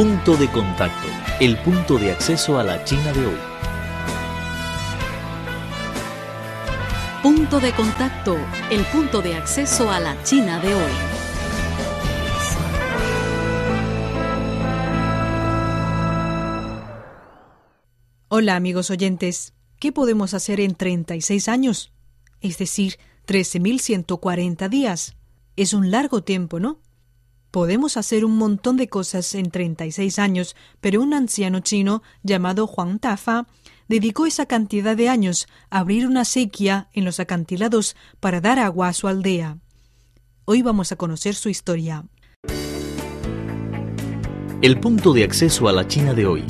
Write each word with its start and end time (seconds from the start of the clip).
Punto 0.00 0.34
de 0.34 0.50
contacto, 0.50 1.08
el 1.40 1.58
punto 1.58 1.98
de 1.98 2.10
acceso 2.12 2.58
a 2.58 2.64
la 2.64 2.82
China 2.86 3.12
de 3.12 3.26
hoy. 3.26 3.36
Punto 7.22 7.60
de 7.60 7.70
contacto, 7.72 8.38
el 8.70 8.82
punto 8.86 9.20
de 9.20 9.34
acceso 9.34 9.90
a 9.90 10.00
la 10.00 10.16
China 10.24 10.58
de 10.60 10.74
hoy. 10.74 10.92
Hola 18.28 18.56
amigos 18.56 18.88
oyentes, 18.88 19.52
¿qué 19.78 19.92
podemos 19.92 20.32
hacer 20.32 20.60
en 20.60 20.76
36 20.76 21.46
años? 21.46 21.92
Es 22.40 22.56
decir, 22.56 22.96
13.140 23.26 24.70
días. 24.70 25.14
Es 25.56 25.74
un 25.74 25.90
largo 25.90 26.22
tiempo, 26.22 26.58
¿no? 26.58 26.80
Podemos 27.50 27.96
hacer 27.96 28.24
un 28.24 28.36
montón 28.36 28.76
de 28.76 28.88
cosas 28.88 29.34
en 29.34 29.50
36 29.50 30.20
años, 30.20 30.54
pero 30.80 31.02
un 31.02 31.12
anciano 31.14 31.60
chino 31.60 32.02
llamado 32.22 32.68
Juan 32.68 33.00
Tafa 33.00 33.46
dedicó 33.88 34.26
esa 34.26 34.46
cantidad 34.46 34.96
de 34.96 35.08
años 35.08 35.48
a 35.68 35.80
abrir 35.80 36.06
una 36.06 36.24
sequía 36.24 36.88
en 36.92 37.04
los 37.04 37.18
acantilados 37.18 37.96
para 38.20 38.40
dar 38.40 38.60
agua 38.60 38.88
a 38.88 38.92
su 38.92 39.08
aldea. 39.08 39.58
Hoy 40.44 40.62
vamos 40.62 40.92
a 40.92 40.96
conocer 40.96 41.34
su 41.34 41.48
historia. 41.48 42.04
El 44.62 44.78
punto 44.78 45.12
de 45.12 45.24
acceso 45.24 45.68
a 45.68 45.72
la 45.72 45.88
China 45.88 46.14
de 46.14 46.26
hoy. 46.26 46.44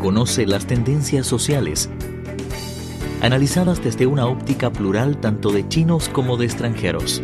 Conoce 0.00 0.46
las 0.46 0.66
tendencias 0.66 1.28
sociales, 1.28 1.88
analizadas 3.20 3.84
desde 3.84 4.06
una 4.06 4.26
óptica 4.26 4.72
plural 4.72 5.20
tanto 5.20 5.52
de 5.52 5.68
chinos 5.68 6.08
como 6.08 6.36
de 6.36 6.46
extranjeros. 6.46 7.22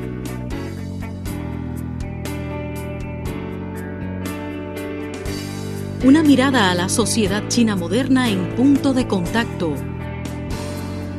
Una 6.05 6.23
mirada 6.23 6.71
a 6.71 6.77
la 6.77 6.89
sociedad 6.89 7.49
china 7.49 7.75
moderna 7.75 8.31
en 8.31 8.55
punto 8.55 8.95
de 8.95 9.09
contacto. 9.09 9.75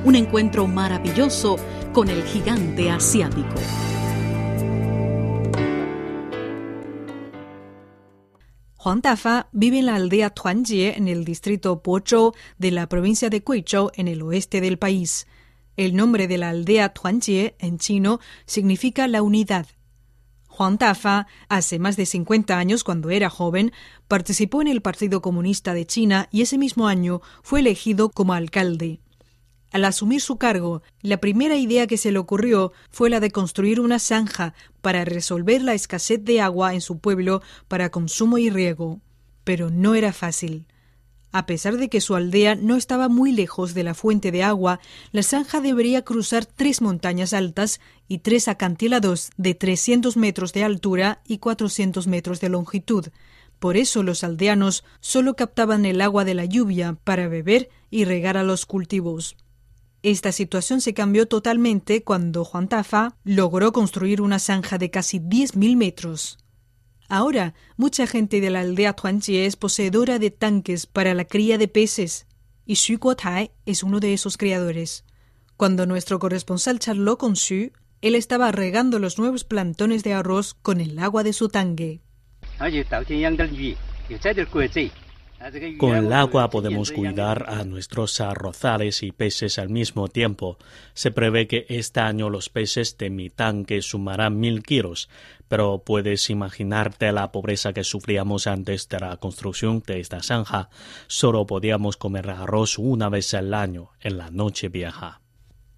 Un 0.05 0.15
encuentro 0.15 0.67
maravilloso 0.67 1.57
con 1.91 2.07
el 2.07 2.23
gigante 2.23 2.89
asiático. 2.89 3.55
Juan 8.77 9.01
Dafa 9.01 9.49
vive 9.51 9.79
en 9.79 9.87
la 9.87 9.95
aldea 9.95 10.29
Tuanjie 10.29 10.95
en 10.95 11.09
el 11.09 11.25
distrito 11.25 11.83
Pozhou 11.83 12.31
de 12.57 12.71
la 12.71 12.87
provincia 12.87 13.29
de 13.29 13.43
Guizhou 13.45 13.91
en 13.95 14.07
el 14.07 14.21
oeste 14.21 14.61
del 14.61 14.79
país. 14.79 15.27
El 15.75 15.93
nombre 15.93 16.29
de 16.29 16.37
la 16.37 16.51
aldea 16.51 16.93
Tuanjie 16.93 17.57
en 17.59 17.79
chino 17.79 18.21
significa 18.45 19.09
la 19.09 19.23
unidad. 19.23 19.67
Juan 20.59 20.77
Tafa, 20.77 21.25
hace 21.47 21.79
más 21.79 21.95
de 21.95 22.05
50 22.05 22.57
años, 22.57 22.83
cuando 22.83 23.11
era 23.11 23.29
joven, 23.29 23.71
participó 24.09 24.61
en 24.61 24.67
el 24.67 24.81
Partido 24.81 25.21
Comunista 25.21 25.73
de 25.73 25.85
China 25.85 26.27
y 26.33 26.41
ese 26.41 26.57
mismo 26.57 26.89
año 26.89 27.21
fue 27.43 27.61
elegido 27.61 28.09
como 28.09 28.33
alcalde. 28.33 28.99
Al 29.71 29.85
asumir 29.85 30.19
su 30.19 30.35
cargo, 30.35 30.81
la 31.01 31.21
primera 31.21 31.55
idea 31.55 31.87
que 31.87 31.95
se 31.95 32.11
le 32.11 32.19
ocurrió 32.19 32.73
fue 32.91 33.09
la 33.09 33.21
de 33.21 33.31
construir 33.31 33.79
una 33.79 33.99
zanja 33.99 34.53
para 34.81 35.05
resolver 35.05 35.61
la 35.61 35.75
escasez 35.75 36.25
de 36.25 36.41
agua 36.41 36.73
en 36.73 36.81
su 36.81 36.99
pueblo 36.99 37.41
para 37.69 37.89
consumo 37.89 38.37
y 38.37 38.49
riego. 38.49 38.99
Pero 39.45 39.69
no 39.69 39.95
era 39.95 40.11
fácil. 40.11 40.67
A 41.31 41.45
pesar 41.45 41.77
de 41.77 41.89
que 41.89 42.01
su 42.01 42.15
aldea 42.15 42.55
no 42.55 42.75
estaba 42.75 43.07
muy 43.07 43.31
lejos 43.31 43.75
de 43.75 43.83
la 43.83 43.93
fuente 43.93 44.31
de 44.31 44.43
agua, 44.43 44.79
la 45.11 45.21
zanja 45.21 45.61
debería 45.61 46.03
cruzar 46.03 46.45
tres 46.45 46.81
montañas 46.81 47.33
altas 47.33 47.79
y 48.07 48.19
tres 48.19 48.47
acantilados 48.47 49.29
de 49.37 49.53
300 49.53 50.17
metros 50.17 50.53
de 50.53 50.63
altura 50.63 51.21
y 51.27 51.37
400 51.37 52.07
metros 52.07 52.39
de 52.41 52.49
longitud. 52.49 53.07
Por 53.59 53.77
eso 53.77 54.01
los 54.01 54.23
aldeanos 54.23 54.83
solo 55.01 55.35
captaban 55.35 55.85
el 55.85 56.01
agua 56.01 56.25
de 56.25 56.33
la 56.33 56.45
lluvia 56.45 56.97
para 57.03 57.27
beber 57.27 57.69
y 57.91 58.05
regar 58.05 58.35
a 58.35 58.43
los 58.43 58.65
cultivos. 58.65 59.35
Esta 60.01 60.31
situación 60.31 60.81
se 60.81 60.93
cambió 60.93 61.27
totalmente 61.27 62.03
cuando 62.03 62.45
Juan 62.45 62.69
Tafa 62.69 63.17
logró 63.23 63.73
construir 63.73 64.21
una 64.21 64.39
zanja 64.39 64.77
de 64.77 64.89
casi 64.89 65.19
10.000 65.19 65.75
metros. 65.75 66.37
Ahora, 67.09 67.55
mucha 67.75 68.05
gente 68.05 68.39
de 68.39 68.51
la 68.51 68.59
aldea 68.59 68.93
Tuanjie 68.93 69.47
es 69.47 69.55
poseedora 69.55 70.19
de 70.19 70.29
tanques 70.29 70.85
para 70.85 71.15
la 71.15 71.25
cría 71.25 71.57
de 71.57 71.67
peces, 71.67 72.27
y 72.67 72.75
Xu 72.75 72.99
Guotai 72.99 73.49
es 73.65 73.81
uno 73.81 73.99
de 73.99 74.13
esos 74.13 74.37
criadores. 74.37 75.03
Cuando 75.57 75.87
nuestro 75.87 76.19
corresponsal 76.19 76.77
charló 76.77 77.17
con 77.17 77.35
Xu, 77.35 77.71
él 78.01 78.13
estaba 78.13 78.51
regando 78.51 78.99
los 78.99 79.17
nuevos 79.17 79.43
plantones 79.43 80.03
de 80.03 80.13
arroz 80.13 80.53
con 80.53 80.79
el 80.79 80.99
agua 80.99 81.23
de 81.23 81.33
su 81.33 81.49
tanque. 81.49 81.99
Con 85.77 85.95
el 85.95 86.11
agua 86.11 86.49
podemos 86.49 86.91
cuidar 86.91 87.45
a 87.47 87.63
nuestros 87.63 88.19
arrozales 88.19 89.03
y 89.03 89.11
peces 89.11 89.57
al 89.57 89.69
mismo 89.69 90.09
tiempo. 90.09 90.57
Se 90.93 91.11
prevé 91.11 91.47
que 91.47 91.65
este 91.69 92.01
año 92.01 92.29
los 92.29 92.49
peces 92.49 92.97
de 92.97 93.09
mi 93.09 93.29
tanque 93.29 93.81
sumarán 93.81 94.37
mil 94.39 94.63
kilos, 94.63 95.09
pero 95.47 95.81
puedes 95.85 96.29
imaginarte 96.29 97.11
la 97.13 97.31
pobreza 97.31 97.71
que 97.71 97.85
sufríamos 97.85 98.47
antes 98.47 98.89
de 98.89 98.99
la 98.99 99.15
construcción 99.17 99.81
de 99.87 100.01
esta 100.01 100.21
zanja. 100.21 100.69
Solo 101.07 101.45
podíamos 101.45 101.95
comer 101.95 102.29
arroz 102.29 102.77
una 102.77 103.07
vez 103.07 103.33
al 103.33 103.53
año, 103.53 103.91
en 104.01 104.17
la 104.17 104.29
noche 104.31 104.67
vieja. 104.67 105.21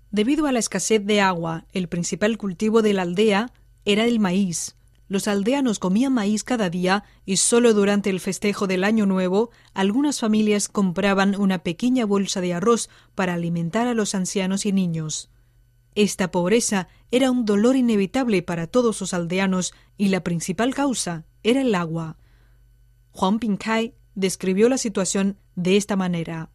Debido 0.10 0.48
a 0.48 0.52
la 0.52 0.60
escasez 0.60 1.06
de 1.06 1.22
agua, 1.22 1.66
el 1.72 1.88
principal 1.88 2.38
cultivo 2.38 2.82
de 2.82 2.94
la 2.94 3.04
aldea 3.04 3.52
era 3.86 4.06
el 4.06 4.20
maíz. 4.20 4.76
Los 5.12 5.28
aldeanos 5.28 5.78
comían 5.78 6.14
maíz 6.14 6.46
cada 6.46 6.70
día 6.70 7.04
y 7.26 7.36
solo 7.36 7.74
durante 7.74 8.10
el 8.10 8.22
festejo 8.22 8.66
del 8.66 8.86
Año 8.86 9.06
Nuevo 9.06 9.50
algunas 9.74 10.22
familias 10.22 10.70
compraban 10.70 11.36
una 11.36 11.64
pequeña 11.64 12.06
bolsa 12.06 12.40
de 12.40 12.54
arroz 12.54 12.90
para 13.14 13.34
alimentar 13.34 13.88
a 13.88 13.94
los 13.94 14.16
ancianos 14.16 14.66
y 14.66 14.72
niños. 14.72 15.30
Esta 15.96 16.32
pobreza 16.32 16.88
era 17.12 17.30
un 17.30 17.44
dolor 17.44 17.76
inevitable 17.76 18.42
para 18.42 18.68
todos 18.68 19.02
los 19.02 19.14
aldeanos 19.14 19.74
y 19.98 20.08
la 20.08 20.24
principal 20.24 20.74
causa 20.74 21.26
era 21.44 21.60
el 21.60 21.76
agua. 21.76 22.16
Juan 23.12 23.40
Pinkai 23.40 23.96
describió 24.16 24.70
la 24.70 24.78
situación 24.78 25.36
de 25.58 25.76
esta 25.76 25.98
manera. 25.98 26.52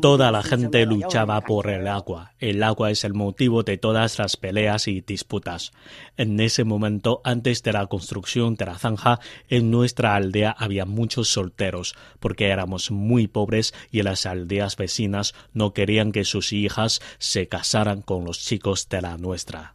Toda 0.00 0.30
la 0.30 0.42
gente 0.42 0.86
luchaba 0.86 1.40
por 1.42 1.68
el 1.70 1.86
agua. 1.86 2.32
El 2.38 2.62
agua 2.62 2.90
es 2.90 3.04
el 3.04 3.14
motivo 3.14 3.62
de 3.62 3.78
todas 3.78 4.18
las 4.18 4.36
peleas 4.36 4.88
y 4.88 5.00
disputas. 5.00 5.72
En 6.16 6.40
ese 6.40 6.64
momento, 6.64 7.20
antes 7.24 7.62
de 7.62 7.72
la 7.72 7.86
construcción 7.86 8.54
de 8.54 8.66
la 8.66 8.78
zanja, 8.78 9.20
en 9.48 9.70
nuestra 9.70 10.14
aldea 10.14 10.50
había 10.50 10.84
muchos 10.84 11.28
solteros, 11.28 11.94
porque 12.20 12.48
éramos 12.48 12.90
muy 12.90 13.26
pobres 13.26 13.74
y 13.90 14.02
las 14.02 14.26
aldeas 14.26 14.76
vecinas 14.76 15.34
no 15.52 15.72
querían 15.72 16.12
que 16.12 16.24
sus 16.24 16.52
hijas 16.52 17.00
se 17.18 17.48
casaran 17.48 18.02
con 18.02 18.24
los 18.24 18.38
chicos 18.38 18.88
de 18.88 19.02
la 19.02 19.18
nuestra. 19.18 19.74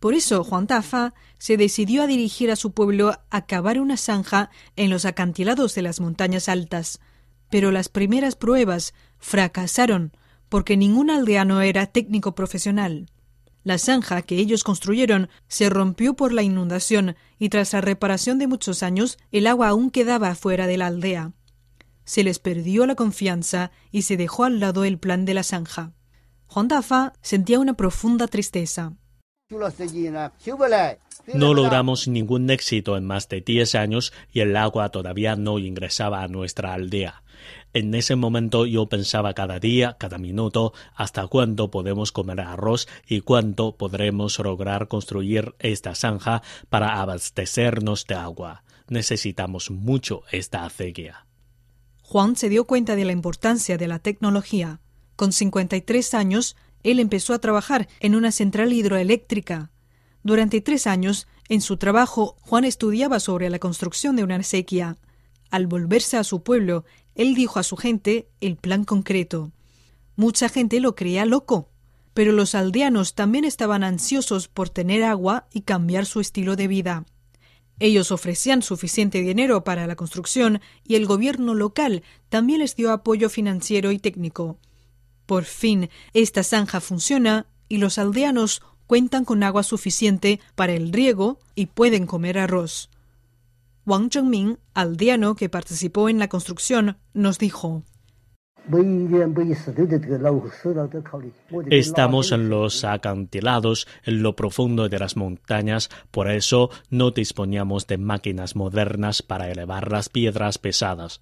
Por 0.00 0.14
eso 0.14 0.44
Juan 0.44 0.66
Tafa 0.66 1.14
se 1.38 1.56
decidió 1.56 2.02
a 2.02 2.06
dirigir 2.06 2.50
a 2.50 2.56
su 2.56 2.72
pueblo 2.72 3.18
a 3.30 3.46
cavar 3.46 3.80
una 3.80 3.96
zanja 3.96 4.50
en 4.76 4.90
los 4.90 5.04
acantilados 5.04 5.74
de 5.74 5.82
las 5.82 6.00
montañas 6.00 6.48
altas. 6.48 7.00
Pero 7.50 7.72
las 7.72 7.88
primeras 7.88 8.36
pruebas 8.36 8.94
fracasaron 9.18 10.12
porque 10.48 10.76
ningún 10.76 11.10
aldeano 11.10 11.60
era 11.60 11.86
técnico 11.86 12.34
profesional. 12.34 13.10
La 13.64 13.78
zanja 13.78 14.22
que 14.22 14.36
ellos 14.36 14.64
construyeron 14.64 15.28
se 15.48 15.68
rompió 15.68 16.14
por 16.14 16.32
la 16.32 16.42
inundación 16.42 17.16
y 17.38 17.48
tras 17.48 17.72
la 17.72 17.80
reparación 17.80 18.38
de 18.38 18.46
muchos 18.46 18.82
años 18.82 19.18
el 19.32 19.46
agua 19.46 19.68
aún 19.68 19.90
quedaba 19.90 20.34
fuera 20.34 20.66
de 20.66 20.78
la 20.78 20.86
aldea. 20.86 21.32
Se 22.04 22.24
les 22.24 22.38
perdió 22.38 22.86
la 22.86 22.94
confianza 22.94 23.70
y 23.90 24.02
se 24.02 24.16
dejó 24.16 24.44
al 24.44 24.60
lado 24.60 24.84
el 24.84 24.98
plan 24.98 25.24
de 25.24 25.34
la 25.34 25.42
zanja. 25.42 25.92
Juan 26.46 26.68
Tafa 26.68 27.12
sentía 27.20 27.58
una 27.58 27.74
profunda 27.74 28.26
tristeza. 28.28 28.94
No 31.34 31.54
logramos 31.54 32.06
ningún 32.06 32.50
éxito 32.50 32.98
en 32.98 33.06
más 33.06 33.30
de 33.30 33.40
diez 33.40 33.74
años 33.74 34.12
y 34.30 34.40
el 34.40 34.54
agua 34.54 34.90
todavía 34.90 35.36
no 35.36 35.58
ingresaba 35.58 36.22
a 36.22 36.28
nuestra 36.28 36.74
aldea. 36.74 37.22
En 37.72 37.94
ese 37.94 38.14
momento 38.14 38.66
yo 38.66 38.90
pensaba 38.90 39.32
cada 39.32 39.58
día, 39.58 39.96
cada 39.98 40.18
minuto, 40.18 40.74
hasta 40.94 41.26
cuándo 41.28 41.70
podemos 41.70 42.12
comer 42.12 42.40
arroz 42.40 42.88
y 43.06 43.22
cuánto 43.22 43.76
podremos 43.76 44.38
lograr 44.38 44.86
construir 44.86 45.54
esta 45.60 45.94
zanja 45.94 46.42
para 46.68 47.00
abastecernos 47.00 48.06
de 48.06 48.16
agua. 48.16 48.64
Necesitamos 48.88 49.70
mucho 49.70 50.24
esta 50.30 50.66
acequia. 50.66 51.26
Juan 52.02 52.36
se 52.36 52.50
dio 52.50 52.66
cuenta 52.66 52.96
de 52.96 53.06
la 53.06 53.12
importancia 53.12 53.78
de 53.78 53.88
la 53.88 53.98
tecnología. 53.98 54.80
Con 55.16 55.32
53 55.32 56.14
años, 56.14 56.56
él 56.82 57.00
empezó 57.00 57.34
a 57.34 57.38
trabajar 57.38 57.88
en 58.00 58.14
una 58.14 58.32
central 58.32 58.72
hidroeléctrica. 58.72 59.70
Durante 60.22 60.60
tres 60.60 60.86
años, 60.86 61.26
en 61.48 61.60
su 61.60 61.76
trabajo, 61.76 62.36
Juan 62.40 62.64
estudiaba 62.64 63.20
sobre 63.20 63.50
la 63.50 63.58
construcción 63.58 64.16
de 64.16 64.24
una 64.24 64.36
acequia. 64.36 64.96
Al 65.50 65.66
volverse 65.66 66.16
a 66.16 66.24
su 66.24 66.42
pueblo, 66.42 66.84
él 67.14 67.34
dijo 67.34 67.58
a 67.58 67.62
su 67.62 67.76
gente 67.76 68.28
el 68.40 68.56
plan 68.56 68.84
concreto. 68.84 69.52
Mucha 70.16 70.48
gente 70.48 70.80
lo 70.80 70.94
creía 70.94 71.24
loco, 71.24 71.70
pero 72.12 72.32
los 72.32 72.54
aldeanos 72.54 73.14
también 73.14 73.44
estaban 73.44 73.84
ansiosos 73.84 74.48
por 74.48 74.68
tener 74.68 75.04
agua 75.04 75.48
y 75.52 75.62
cambiar 75.62 76.04
su 76.04 76.20
estilo 76.20 76.56
de 76.56 76.68
vida. 76.68 77.06
Ellos 77.80 78.10
ofrecían 78.10 78.62
suficiente 78.62 79.20
dinero 79.20 79.62
para 79.62 79.86
la 79.86 79.94
construcción 79.94 80.60
y 80.84 80.96
el 80.96 81.06
gobierno 81.06 81.54
local 81.54 82.02
también 82.28 82.58
les 82.58 82.74
dio 82.74 82.90
apoyo 82.90 83.30
financiero 83.30 83.92
y 83.92 83.98
técnico. 83.98 84.58
Por 85.28 85.44
fin, 85.44 85.90
esta 86.14 86.42
zanja 86.42 86.80
funciona 86.80 87.44
y 87.68 87.76
los 87.76 87.98
aldeanos 87.98 88.62
cuentan 88.86 89.26
con 89.26 89.42
agua 89.42 89.62
suficiente 89.62 90.40
para 90.54 90.72
el 90.72 90.90
riego 90.90 91.38
y 91.54 91.66
pueden 91.66 92.06
comer 92.06 92.38
arroz. 92.38 92.88
Wang 93.84 94.08
Zhengming, 94.10 94.58
aldeano 94.72 95.36
que 95.36 95.50
participó 95.50 96.08
en 96.08 96.18
la 96.18 96.28
construcción, 96.28 96.96
nos 97.12 97.38
dijo 97.38 97.82
Estamos 101.70 102.32
en 102.32 102.50
los 102.50 102.84
acantilados, 102.84 103.86
en 104.04 104.22
lo 104.22 104.36
profundo 104.36 104.88
de 104.88 104.98
las 104.98 105.16
montañas, 105.16 105.88
por 106.10 106.30
eso 106.30 106.70
no 106.90 107.10
disponíamos 107.10 107.86
de 107.86 107.98
máquinas 107.98 108.56
modernas 108.56 109.22
para 109.22 109.50
elevar 109.50 109.90
las 109.90 110.08
piedras 110.08 110.58
pesadas. 110.58 111.20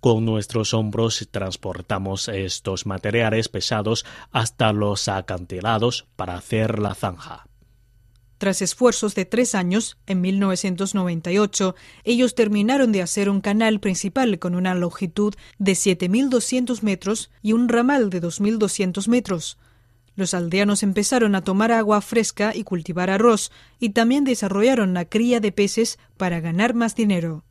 Con 0.00 0.24
nuestros 0.24 0.74
hombros 0.74 1.28
transportamos 1.30 2.28
estos 2.28 2.86
materiales 2.86 3.48
pesados 3.48 4.04
hasta 4.30 4.72
los 4.72 5.08
acantilados 5.08 6.06
para 6.16 6.36
hacer 6.36 6.78
la 6.78 6.94
zanja. 6.94 7.46
Tras 8.38 8.62
esfuerzos 8.62 9.14
de 9.14 9.24
tres 9.24 9.54
años, 9.54 9.96
en 10.06 10.20
1998, 10.20 11.74
ellos 12.02 12.34
terminaron 12.34 12.92
de 12.92 13.02
hacer 13.02 13.30
un 13.30 13.40
canal 13.40 13.80
principal 13.80 14.38
con 14.38 14.54
una 14.54 14.74
longitud 14.74 15.34
de 15.58 15.72
7.200 15.72 16.82
metros 16.82 17.30
y 17.42 17.52
un 17.52 17.68
ramal 17.68 18.10
de 18.10 18.20
2.200 18.20 19.08
metros. 19.08 19.58
Los 20.16 20.34
aldeanos 20.34 20.82
empezaron 20.82 21.34
a 21.34 21.42
tomar 21.42 21.72
agua 21.72 22.00
fresca 22.00 22.54
y 22.54 22.64
cultivar 22.64 23.10
arroz, 23.10 23.50
y 23.78 23.90
también 23.90 24.24
desarrollaron 24.24 24.94
la 24.94 25.04
cría 25.06 25.40
de 25.40 25.52
peces 25.52 25.98
para 26.16 26.40
ganar 26.40 26.74
más 26.74 26.94
dinero. 26.94 27.44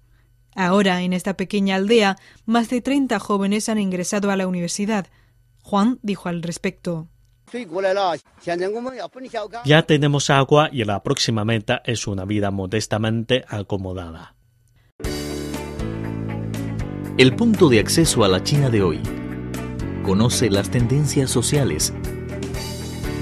Ahora, 0.56 1.02
en 1.02 1.14
esta 1.14 1.36
pequeña 1.36 1.76
aldea, 1.76 2.18
más 2.46 2.70
de 2.70 2.82
30 2.82 3.20
jóvenes 3.20 3.70
han 3.70 3.80
ingresado 3.80 4.32
a 4.32 4.38
la 4.38 4.48
universidad. 4.48 5.08
Juan 5.62 6.00
dijo 6.04 6.30
al 6.30 6.44
respecto. 6.44 7.08
Ya 9.66 9.84
tenemos 9.84 10.30
agua 10.32 10.70
y 10.72 10.84
la 10.86 11.04
próxima 11.04 11.46
meta 11.46 11.84
es 11.86 12.08
una 12.08 12.26
vida 12.26 12.50
modestamente 12.50 13.46
acomodada. 13.48 14.36
El 17.18 17.36
punto 17.36 17.70
de 17.70 17.80
acceso 17.80 18.24
a 18.24 18.28
la 18.28 18.44
China 18.44 18.72
de 18.72 18.82
hoy. 18.82 19.00
Conoce 20.02 20.50
las 20.50 20.72
tendencias 20.72 21.30
sociales, 21.30 21.94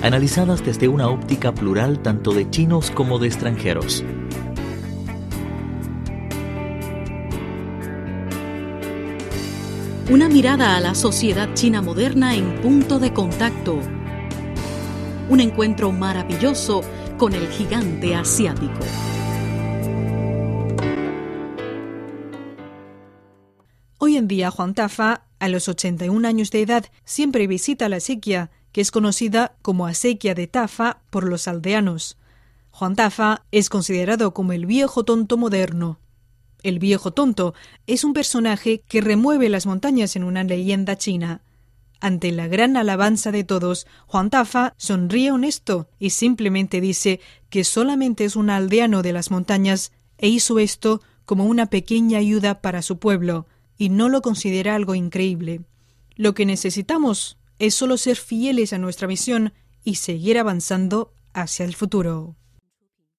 analizadas 0.02 0.64
desde 0.64 0.88
una 0.88 1.10
óptica 1.10 1.54
plural 1.54 2.02
tanto 2.02 2.32
de 2.32 2.50
chinos 2.50 2.90
como 2.90 3.20
de 3.20 3.28
extranjeros. 3.28 4.06
Una 10.10 10.30
mirada 10.30 10.78
a 10.78 10.80
la 10.80 10.96
sociedad 10.96 11.54
china 11.54 11.82
moderna 11.82 12.36
en 12.36 12.62
punto 12.62 12.98
de 12.98 13.14
contacto 13.14 13.80
un 15.32 15.40
encuentro 15.40 15.94
maravilloso 15.94 16.82
con 17.18 17.34
el 17.34 17.48
gigante 17.48 18.16
asiático. 18.16 18.82
Hoy 23.98 24.18
en 24.18 24.28
día 24.28 24.52
Juan 24.52 24.74
Tafa, 24.74 25.24
a 25.40 25.48
los 25.48 25.70
81 25.70 26.28
años 26.28 26.52
de 26.52 26.64
edad, 26.64 26.86
siempre 27.06 27.48
visita 27.48 27.88
la 27.88 28.02
sequía, 28.02 28.52
que 28.74 28.82
es 28.82 28.92
conocida 28.92 29.56
como 29.62 29.88
acequia 29.88 30.36
de 30.36 30.48
Tafa 30.48 31.00
por 31.10 31.24
los 31.24 31.48
aldeanos. 31.48 32.18
Juan 32.72 32.98
Tafa 32.98 33.46
es 33.52 33.70
considerado 33.70 34.34
como 34.34 34.52
el 34.52 34.66
viejo 34.66 35.06
tonto 35.06 35.38
moderno. 35.38 36.02
El 36.62 36.80
viejo 36.80 37.12
tonto 37.12 37.54
es 37.88 38.04
un 38.04 38.12
personaje 38.12 38.84
que 38.86 39.00
remueve 39.00 39.48
las 39.48 39.66
montañas 39.66 40.18
en 40.18 40.26
una 40.26 40.44
leyenda 40.44 40.98
china. 40.98 41.42
Ante 42.02 42.32
la 42.32 42.48
gran 42.48 42.78
alabanza 42.78 43.32
de 43.32 43.44
todos, 43.44 43.86
Juan 44.08 44.32
Tafa 44.32 44.74
sonríe 44.78 45.32
honesto 45.32 45.88
y 46.00 46.10
simplemente 46.10 46.82
dice 46.82 47.22
que 47.52 47.64
solamente 47.64 48.26
es 48.26 48.36
un 48.36 48.50
aldeano 48.50 49.04
de 49.04 49.14
las 49.14 49.30
montañas 49.30 49.92
e 50.18 50.28
hizo 50.28 50.58
esto 50.58 51.02
como 51.26 51.46
una 51.46 51.68
pequeña 51.68 52.18
ayuda 52.18 52.60
para 52.60 52.82
su 52.82 52.98
pueblo, 52.98 53.46
y 53.78 53.90
no 53.90 54.10
lo 54.10 54.24
considera 54.24 54.76
algo 54.76 54.96
increíble. 54.96 55.62
Lo 56.16 56.34
que 56.34 56.48
necesitamos 56.48 57.38
es 57.60 57.76
solo 57.76 57.98
ser 57.98 58.18
fieles 58.18 58.74
a 58.74 58.80
nuestra 58.80 59.08
misión 59.08 59.54
y 59.84 59.96
seguir 59.96 60.40
avanzando 60.40 61.14
hacia 61.34 61.66
el 61.66 61.76
futuro. 61.76 62.36